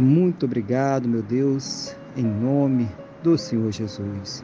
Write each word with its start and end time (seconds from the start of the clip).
Muito 0.00 0.46
obrigado, 0.46 1.06
meu 1.06 1.20
Deus, 1.20 1.94
em 2.16 2.24
nome 2.24 2.88
do 3.22 3.36
Senhor 3.36 3.70
Jesus. 3.70 4.42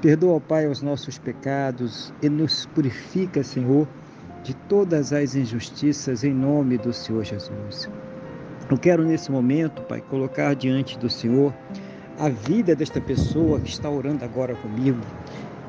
Perdoa, 0.00 0.40
Pai, 0.40 0.66
os 0.66 0.80
nossos 0.80 1.18
pecados 1.18 2.10
e 2.22 2.28
nos 2.30 2.64
purifica, 2.64 3.44
Senhor, 3.44 3.86
de 4.42 4.54
todas 4.54 5.12
as 5.12 5.34
injustiças 5.34 6.24
em 6.24 6.32
nome 6.32 6.78
do 6.78 6.90
Senhor 6.94 7.22
Jesus. 7.22 7.86
Eu 8.70 8.78
quero 8.78 9.04
nesse 9.04 9.30
momento, 9.30 9.82
Pai, 9.82 10.00
colocar 10.00 10.54
diante 10.54 10.98
do 10.98 11.10
Senhor 11.10 11.52
a 12.18 12.30
vida 12.30 12.74
desta 12.74 12.98
pessoa 12.98 13.60
que 13.60 13.68
está 13.68 13.90
orando 13.90 14.24
agora 14.24 14.54
comigo, 14.54 15.02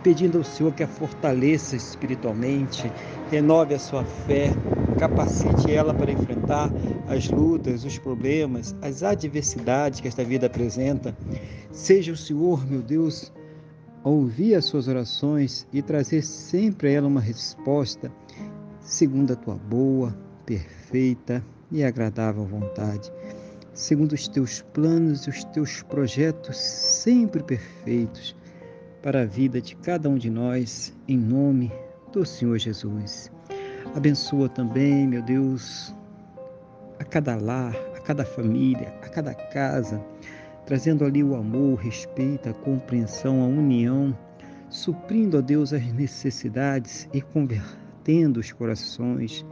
pedindo 0.02 0.38
ao 0.38 0.46
Senhor 0.46 0.74
que 0.74 0.84
a 0.84 0.88
fortaleça 0.88 1.76
espiritualmente, 1.76 2.90
renove 3.30 3.74
a 3.74 3.80
sua 3.80 4.06
fé, 4.06 4.54
capacite 5.00 5.72
ela 5.72 5.94
para 5.94 6.12
enfrentar 6.12 6.70
as 7.08 7.30
lutas, 7.30 7.86
os 7.86 7.98
problemas, 7.98 8.76
as 8.82 9.02
adversidades 9.02 10.02
que 10.02 10.08
esta 10.10 10.26
vida 10.26 10.48
apresenta. 10.48 11.16
Seja 11.72 12.12
o 12.12 12.18
Senhor, 12.18 12.70
meu 12.70 12.82
Deus, 12.82 13.32
a 14.04 14.10
ouvir 14.10 14.56
as 14.56 14.66
suas 14.66 14.90
orações 14.90 15.66
e 15.72 15.82
trazer 15.82 16.22
sempre 16.22 16.90
a 16.90 16.92
ela 16.92 17.08
uma 17.08 17.22
resposta 17.22 18.12
segundo 18.82 19.32
a 19.32 19.36
tua 19.36 19.56
boa, 19.56 20.18
perfeita 20.46 21.44
e 21.72 21.84
agradável 21.84 22.44
vontade, 22.44 23.12
segundo 23.74 24.14
os 24.14 24.28
teus 24.28 24.62
planos 24.74 25.28
e 25.28 25.30
os 25.30 25.44
teus 25.46 25.82
projetos 25.84 26.58
sempre 26.58 27.42
perfeitos 27.42 28.36
para 29.02 29.22
a 29.22 29.26
vida 29.26 29.62
de 29.62 29.76
cada 29.78 30.10
um 30.10 30.18
de 30.18 30.30
nós, 30.30 30.94
em 31.08 31.18
nome 31.18 31.72
do 32.12 32.26
Senhor 32.26 32.58
Jesus. 32.58 33.32
Abençoa 33.96 34.48
também, 34.48 35.08
meu 35.08 35.22
Deus, 35.24 35.96
a 37.00 37.04
cada 37.04 37.36
lar, 37.36 37.76
a 37.96 38.00
cada 38.00 38.24
família, 38.24 38.94
a 39.02 39.10
cada 39.10 39.34
casa, 39.34 40.00
trazendo 40.68 41.04
ali 41.04 41.24
o 41.24 41.36
amor, 41.36 41.74
o 41.74 41.76
respeito, 41.76 42.48
a 42.48 42.54
compreensão, 42.54 43.42
a 43.42 43.48
união, 43.48 44.16
suprindo 44.70 45.40
a 45.40 45.42
Deus 45.42 45.74
as 45.74 45.84
necessidades 45.92 47.10
e 47.12 47.20
convertendo 47.20 48.40
os 48.40 48.52
corações. 48.52 49.44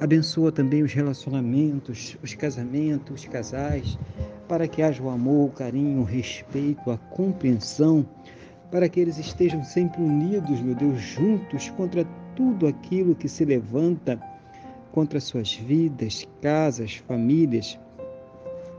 Abençoa 0.00 0.50
também 0.50 0.82
os 0.82 0.92
relacionamentos, 0.92 2.18
os 2.20 2.34
casamentos, 2.34 3.22
os 3.22 3.28
casais, 3.28 3.96
para 4.48 4.66
que 4.66 4.82
haja 4.82 5.02
o 5.02 5.08
amor, 5.08 5.50
o 5.50 5.52
carinho, 5.52 6.00
o 6.00 6.04
respeito, 6.04 6.90
a 6.90 6.98
compreensão, 6.98 8.04
para 8.70 8.88
que 8.88 9.00
eles 9.00 9.18
estejam 9.18 9.64
sempre 9.64 10.02
unidos, 10.02 10.60
meu 10.60 10.74
Deus, 10.74 11.00
juntos 11.00 11.70
contra 11.70 12.04
tudo 12.36 12.66
aquilo 12.66 13.14
que 13.14 13.28
se 13.28 13.44
levanta 13.44 14.20
contra 14.92 15.20
suas 15.20 15.54
vidas, 15.54 16.26
casas, 16.42 16.96
famílias, 16.96 17.78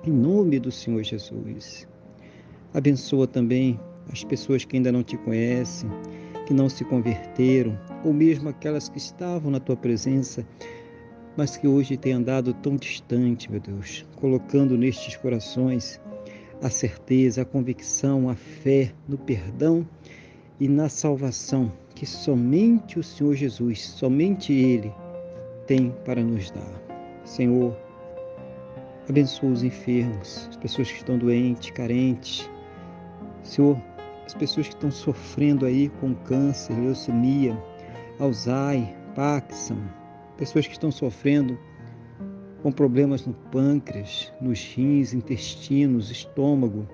em 0.05 0.11
nome 0.11 0.59
do 0.59 0.71
Senhor 0.71 1.03
Jesus. 1.03 1.87
Abençoa 2.73 3.27
também 3.27 3.79
as 4.11 4.23
pessoas 4.23 4.63
que 4.63 4.77
ainda 4.77 4.91
não 4.91 5.03
te 5.03 5.17
conhecem, 5.17 5.89
que 6.45 6.53
não 6.53 6.69
se 6.69 6.83
converteram, 6.83 7.77
ou 8.03 8.13
mesmo 8.13 8.49
aquelas 8.49 8.89
que 8.89 8.97
estavam 8.97 9.51
na 9.51 9.59
tua 9.59 9.75
presença, 9.75 10.45
mas 11.37 11.57
que 11.57 11.67
hoje 11.67 11.95
têm 11.95 12.13
andado 12.13 12.53
tão 12.55 12.75
distante, 12.75 13.51
meu 13.51 13.59
Deus, 13.59 14.05
colocando 14.15 14.77
nestes 14.77 15.15
corações 15.15 15.99
a 16.61 16.69
certeza, 16.69 17.41
a 17.41 17.45
convicção, 17.45 18.29
a 18.29 18.35
fé 18.35 18.91
no 19.07 19.17
perdão 19.17 19.87
e 20.59 20.67
na 20.67 20.89
salvação 20.89 21.71
que 21.95 22.05
somente 22.05 22.97
o 22.97 23.03
Senhor 23.03 23.35
Jesus, 23.35 23.85
somente 23.85 24.53
Ele 24.53 24.93
tem 25.67 25.93
para 26.05 26.23
nos 26.23 26.49
dar. 26.49 26.81
Senhor, 27.25 27.77
abençoa 29.09 29.51
os 29.51 29.63
enfermos, 29.63 30.47
as 30.49 30.55
pessoas 30.55 30.89
que 30.89 30.97
estão 30.97 31.17
doentes, 31.17 31.71
carentes. 31.71 32.49
Senhor, 33.43 33.77
as 34.25 34.33
pessoas 34.33 34.67
que 34.67 34.75
estão 34.75 34.89
sofrendo 34.89 35.65
aí 35.65 35.89
com 35.99 36.15
câncer, 36.15 36.73
leucemia, 36.73 37.61
Alzheimer, 38.17 38.95
Parkinson, 39.13 39.79
pessoas 40.37 40.67
que 40.67 40.73
estão 40.73 40.91
sofrendo 40.91 41.59
com 42.61 42.71
problemas 42.71 43.25
no 43.25 43.33
pâncreas, 43.33 44.31
nos 44.41 44.61
rins, 44.61 45.13
intestinos, 45.13 46.11
estômago. 46.11 46.87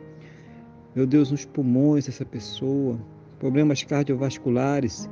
Meu 0.95 1.05
Deus, 1.05 1.31
nos 1.31 1.45
pulmões 1.45 2.05
dessa 2.05 2.23
pessoa, 2.25 2.99
problemas 3.39 3.83
cardiovasculares, 3.83 5.09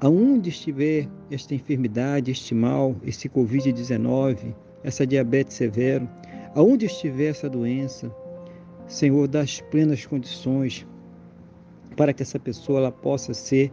aonde 0.00 0.50
estiver 0.50 1.08
esta 1.30 1.54
enfermidade, 1.54 2.30
este 2.30 2.54
mal, 2.54 2.96
esse 3.04 3.28
Covid-19, 3.28 4.54
essa 4.82 5.06
diabetes 5.06 5.56
severo, 5.56 6.08
aonde 6.54 6.86
estiver 6.86 7.30
essa 7.30 7.48
doença, 7.48 8.14
Senhor, 8.86 9.28
dá 9.28 9.40
as 9.40 9.60
plenas 9.60 10.04
condições 10.04 10.86
para 11.96 12.12
que 12.12 12.22
essa 12.22 12.38
pessoa 12.38 12.80
ela 12.80 12.92
possa 12.92 13.32
ser 13.32 13.72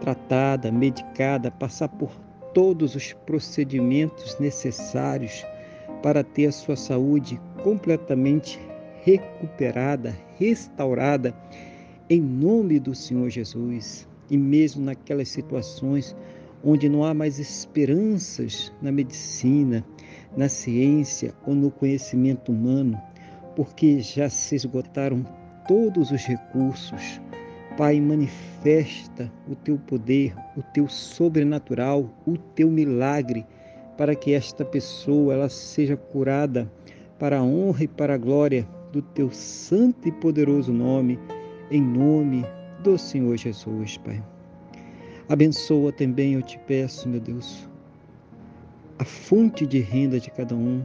tratada, 0.00 0.70
medicada, 0.70 1.50
passar 1.50 1.88
por 1.88 2.10
todos 2.52 2.94
os 2.94 3.12
procedimentos 3.12 4.38
necessários 4.38 5.44
para 6.02 6.24
ter 6.24 6.46
a 6.46 6.52
sua 6.52 6.76
saúde 6.76 7.40
completamente 7.62 8.58
recuperada, 9.02 10.16
restaurada, 10.38 11.34
em 12.08 12.20
nome 12.20 12.78
do 12.78 12.94
Senhor 12.94 13.28
Jesus 13.30 14.08
e 14.28 14.36
mesmo 14.36 14.84
naquelas 14.84 15.28
situações 15.28 16.16
onde 16.62 16.88
não 16.88 17.04
há 17.04 17.14
mais 17.14 17.38
esperanças 17.38 18.72
na 18.82 18.92
medicina, 18.92 19.84
na 20.36 20.48
ciência 20.48 21.34
ou 21.46 21.54
no 21.54 21.70
conhecimento 21.70 22.52
humano, 22.52 23.00
porque 23.56 24.00
já 24.00 24.28
se 24.28 24.54
esgotaram 24.54 25.24
todos 25.66 26.10
os 26.10 26.22
recursos. 26.24 27.20
Pai, 27.80 27.98
manifesta 27.98 29.32
o 29.48 29.54
teu 29.54 29.78
poder, 29.78 30.34
o 30.54 30.62
teu 30.62 30.86
sobrenatural, 30.86 32.14
o 32.26 32.36
teu 32.36 32.70
milagre, 32.70 33.46
para 33.96 34.14
que 34.14 34.34
esta 34.34 34.66
pessoa 34.66 35.32
ela 35.32 35.48
seja 35.48 35.96
curada 35.96 36.70
para 37.18 37.38
a 37.38 37.42
honra 37.42 37.84
e 37.84 37.88
para 37.88 38.16
a 38.16 38.18
glória 38.18 38.68
do 38.92 39.00
teu 39.00 39.30
santo 39.30 40.06
e 40.06 40.12
poderoso 40.12 40.74
nome, 40.74 41.18
em 41.70 41.80
nome 41.80 42.44
do 42.82 42.98
Senhor 42.98 43.38
Jesus, 43.38 43.96
Pai. 43.96 44.22
Abençoa 45.26 45.90
também, 45.90 46.34
eu 46.34 46.42
te 46.42 46.58
peço, 46.66 47.08
meu 47.08 47.18
Deus, 47.18 47.66
a 48.98 49.06
fonte 49.06 49.66
de 49.66 49.78
renda 49.78 50.20
de 50.20 50.30
cada 50.30 50.54
um, 50.54 50.82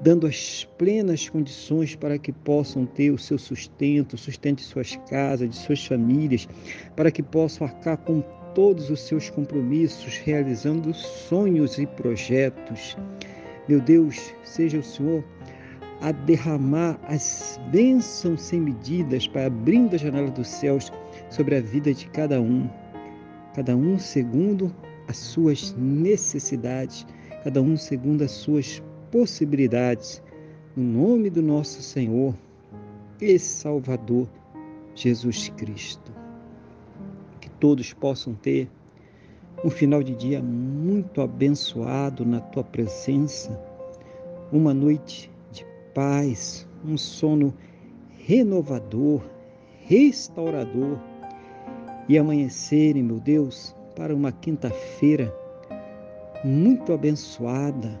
dando 0.00 0.26
as 0.26 0.64
plenas 0.78 1.28
condições 1.28 1.96
para 1.96 2.18
que 2.18 2.32
possam 2.32 2.86
ter 2.86 3.10
o 3.10 3.18
seu 3.18 3.38
sustento, 3.38 4.16
sustento 4.16 4.58
de 4.58 4.64
suas 4.64 4.96
casas, 5.08 5.50
de 5.50 5.56
suas 5.56 5.84
famílias, 5.84 6.48
para 6.94 7.10
que 7.10 7.22
possam 7.22 7.66
arcar 7.66 7.96
com 7.98 8.20
todos 8.54 8.90
os 8.90 9.00
seus 9.00 9.28
compromissos, 9.30 10.16
realizando 10.18 10.94
sonhos 10.94 11.78
e 11.78 11.86
projetos. 11.86 12.96
Meu 13.68 13.80
Deus, 13.80 14.32
seja 14.44 14.78
o 14.78 14.82
Senhor 14.82 15.24
a 16.00 16.12
derramar 16.12 16.98
as 17.04 17.60
bênçãos 17.70 18.42
sem 18.42 18.60
medidas, 18.60 19.26
para 19.26 19.46
abrindo 19.46 19.94
a 19.94 19.98
janela 19.98 20.30
dos 20.30 20.48
céus 20.48 20.92
sobre 21.28 21.56
a 21.56 21.60
vida 21.60 21.92
de 21.92 22.08
cada 22.10 22.40
um, 22.40 22.68
cada 23.54 23.76
um 23.76 23.98
segundo 23.98 24.74
as 25.08 25.16
suas 25.16 25.74
necessidades, 25.76 27.06
cada 27.42 27.60
um 27.60 27.76
segundo 27.76 28.22
as 28.22 28.30
suas 28.30 28.82
possibilidades, 29.10 30.22
no 30.76 30.82
nome 30.82 31.30
do 31.30 31.42
nosso 31.42 31.82
Senhor 31.82 32.34
e 33.20 33.38
Salvador 33.38 34.28
Jesus 34.94 35.48
Cristo. 35.50 36.12
Que 37.40 37.50
todos 37.50 37.92
possam 37.92 38.34
ter 38.34 38.68
um 39.64 39.70
final 39.70 40.02
de 40.02 40.14
dia 40.14 40.40
muito 40.40 41.20
abençoado 41.20 42.24
na 42.24 42.40
tua 42.40 42.62
presença, 42.62 43.58
uma 44.52 44.72
noite 44.72 45.30
de 45.50 45.66
paz, 45.94 46.66
um 46.84 46.96
sono 46.96 47.52
renovador, 48.16 49.22
restaurador 49.84 50.98
e 52.08 52.16
amanhecerem, 52.16 53.02
meu 53.02 53.18
Deus, 53.18 53.74
para 53.96 54.14
uma 54.14 54.30
quinta-feira 54.30 55.34
muito 56.44 56.92
abençoada, 56.92 58.00